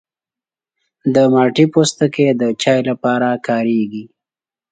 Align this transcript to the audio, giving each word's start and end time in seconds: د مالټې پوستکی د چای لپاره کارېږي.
د 1.13 1.15
مالټې 1.33 1.65
پوستکی 1.73 2.27
د 2.41 2.43
چای 2.61 2.79
لپاره 2.89 3.29
کارېږي. 3.47 4.03